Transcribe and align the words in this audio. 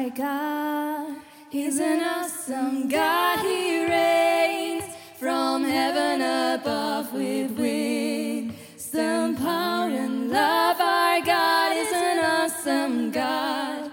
my 0.00 0.08
God. 0.08 1.16
He's 1.50 1.78
an 1.78 2.00
awesome 2.00 2.88
God, 2.88 3.40
He 3.40 3.84
reigns 3.84 4.84
from 5.18 5.62
heaven 5.64 6.22
above 6.22 7.12
with 7.12 7.50
wisdom, 7.58 9.36
power, 9.36 9.90
and 9.90 10.30
love. 10.30 10.80
Our 10.80 11.20
God 11.20 11.76
is 11.76 11.92
an 11.92 12.18
awesome 12.24 13.10
God, 13.10 13.92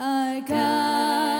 our 0.00 0.40
God. 0.40 1.31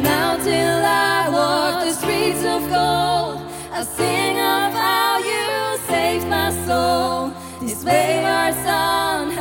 Now 0.00 0.36
till 0.36 0.84
I 0.84 1.28
walk 1.28 1.84
the 1.84 1.92
streets 1.92 2.44
of 2.44 2.62
gold, 2.70 3.42
I 3.72 3.82
sing 3.84 4.38
of 4.38 4.72
how 4.72 5.18
you 5.18 5.78
saved 5.86 6.26
my 6.28 6.50
soul. 6.66 7.32
This 7.60 7.84
wayward 7.84 8.54
song. 8.64 9.31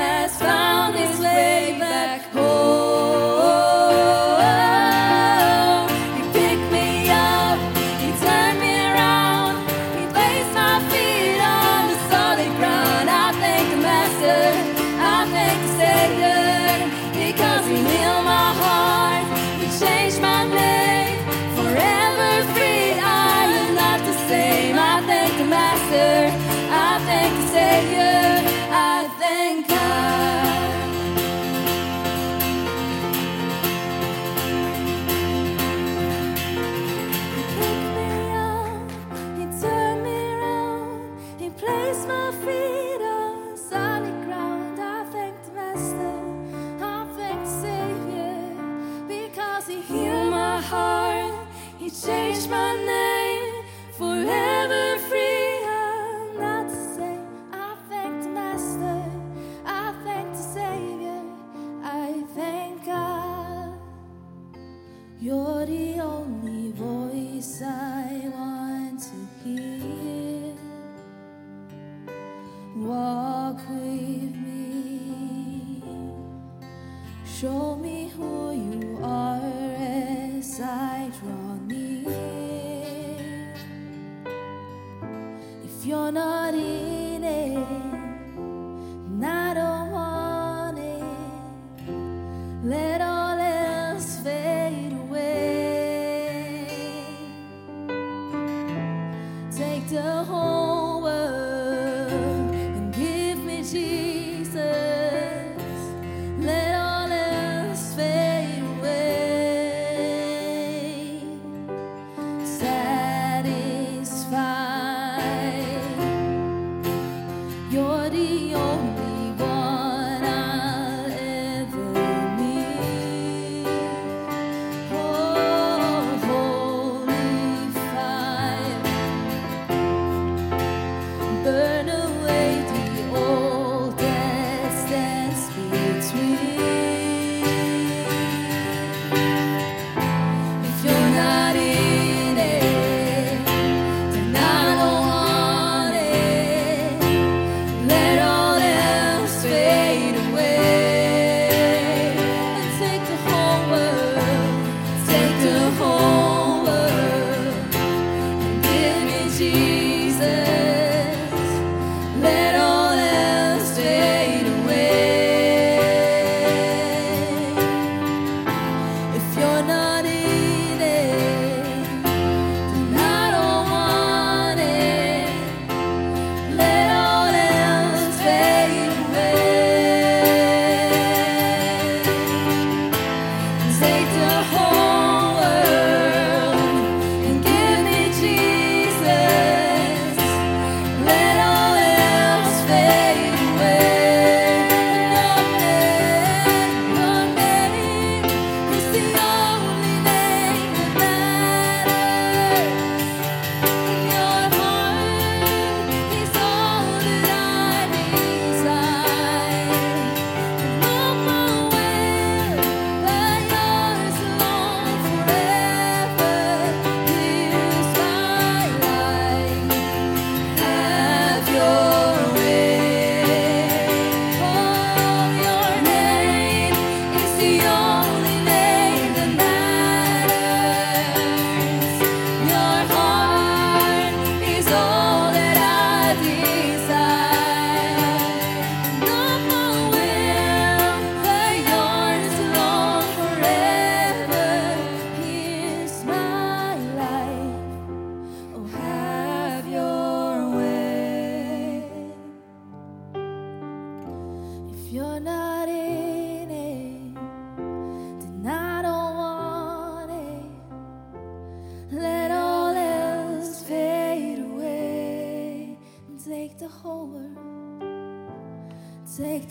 you're 85.91 86.09
not 86.09 86.53
in 86.53 86.90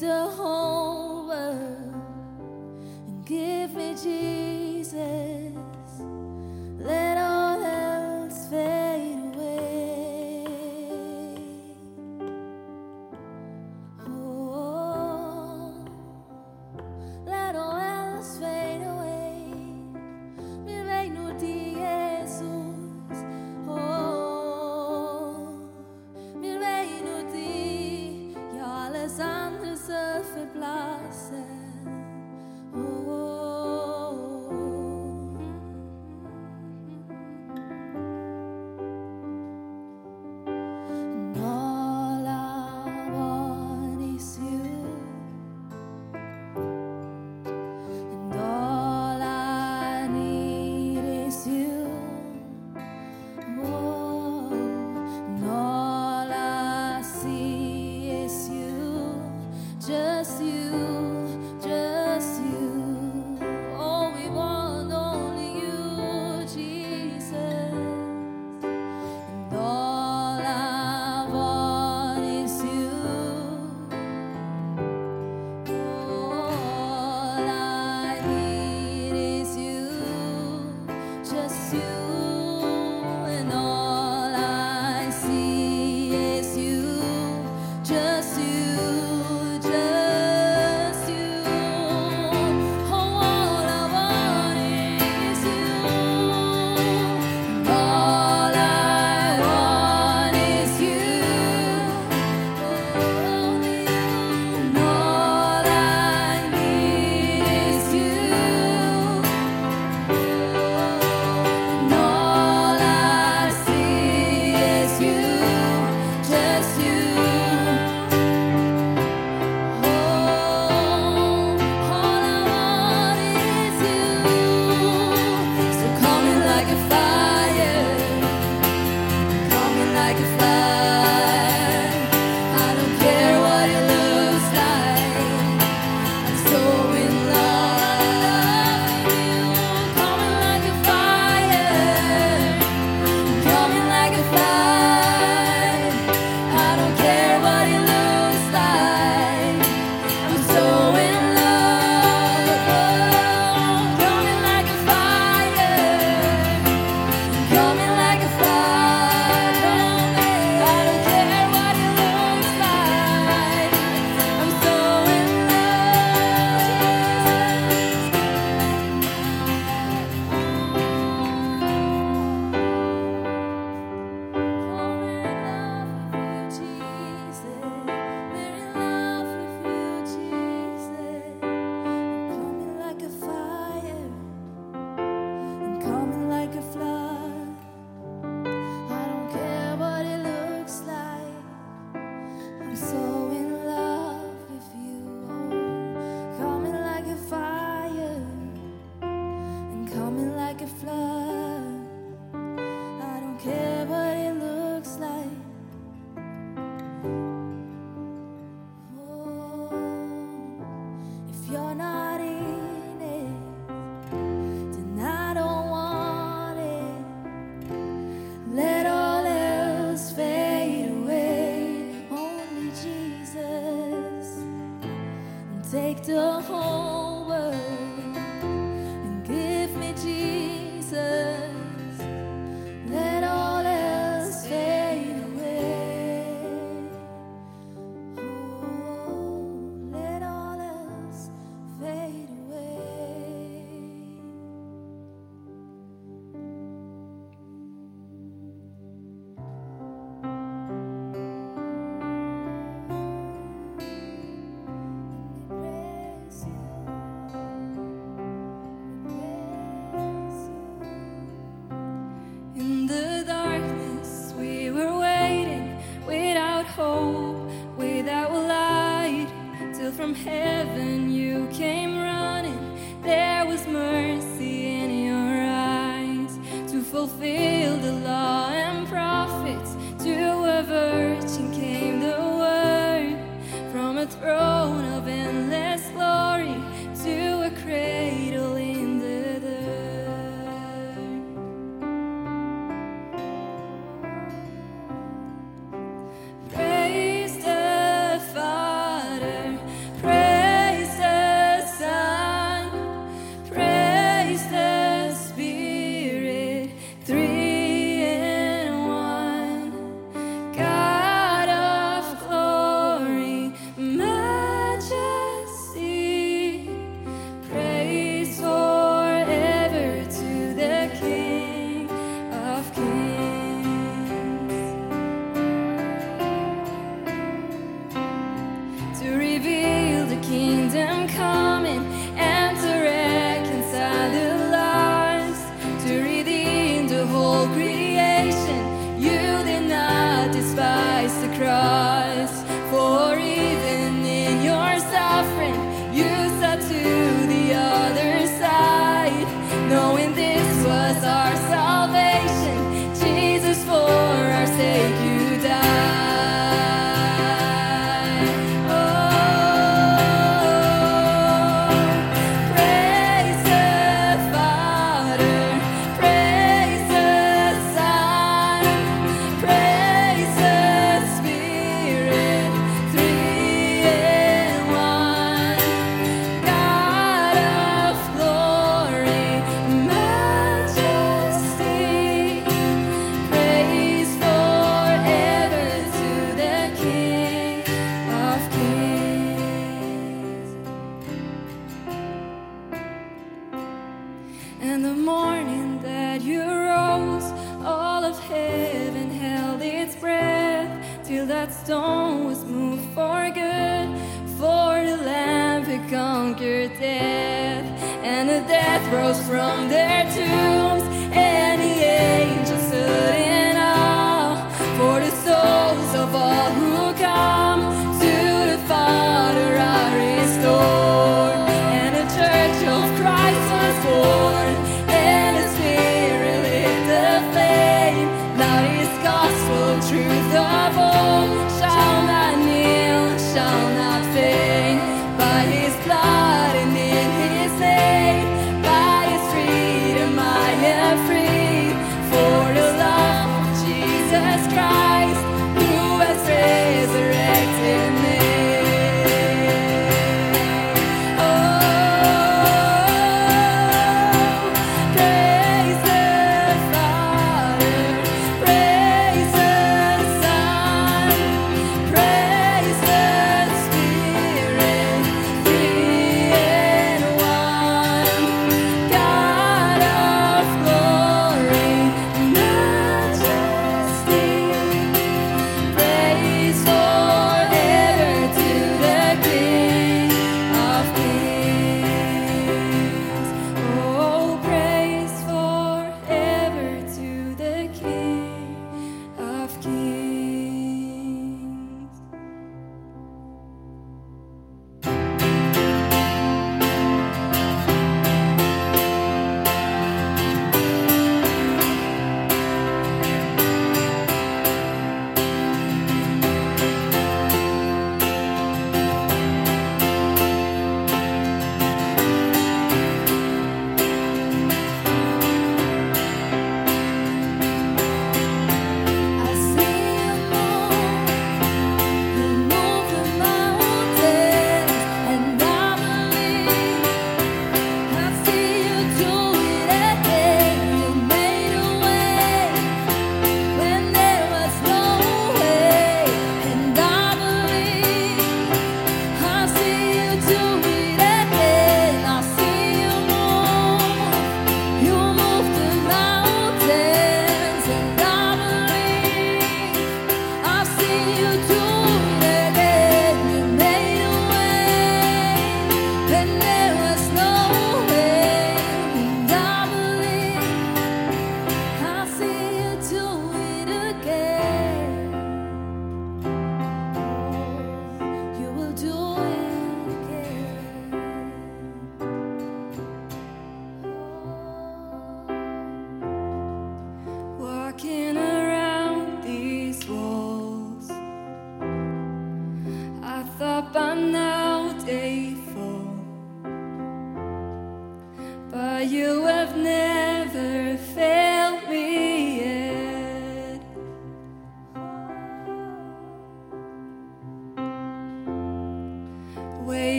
the 0.00 0.26
whole 0.34 1.28
world 1.28 1.94
and 3.06 3.26
give 3.26 3.74
me 3.74 3.94
Jesus. 4.02 5.39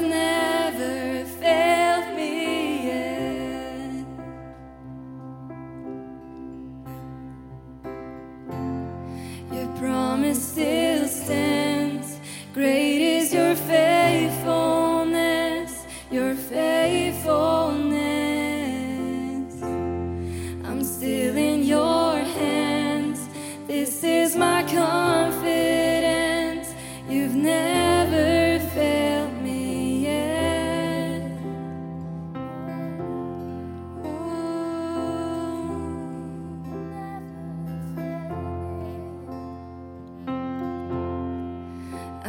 Never 0.00 0.29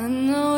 I 0.01 0.07
know 0.07 0.50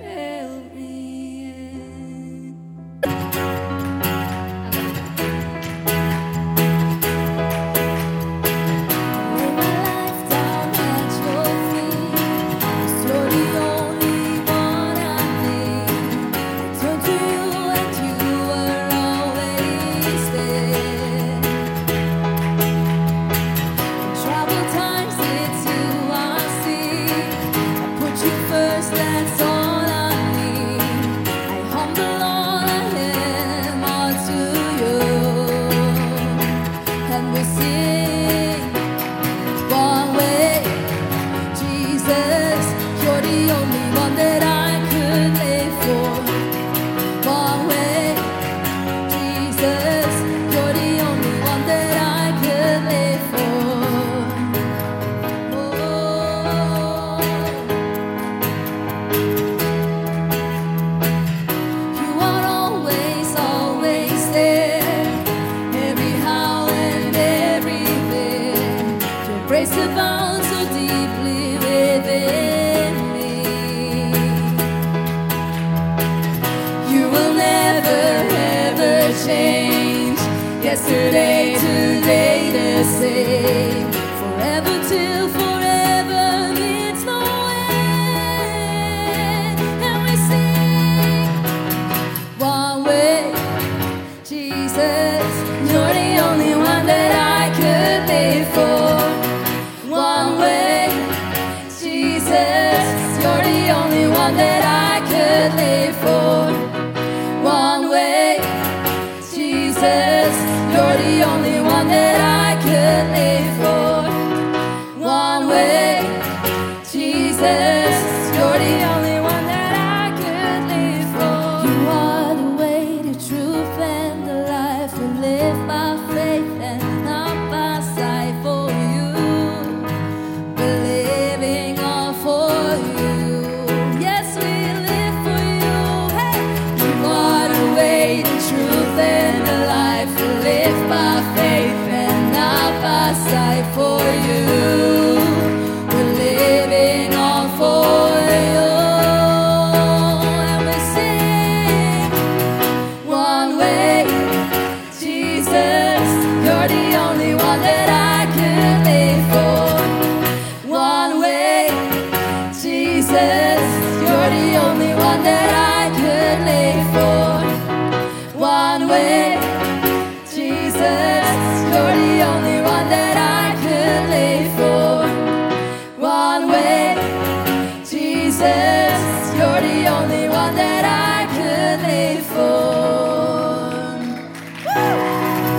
never 0.00 0.27